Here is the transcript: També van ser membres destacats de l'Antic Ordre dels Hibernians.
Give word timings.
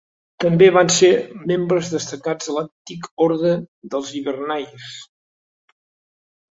També 0.43 0.69
van 0.77 0.87
ser 0.95 1.09
membres 1.51 1.91
destacats 1.97 2.49
de 2.49 2.57
l'Antic 2.57 3.07
Ordre 3.29 3.55
dels 3.93 4.13
Hibernians. 4.21 4.93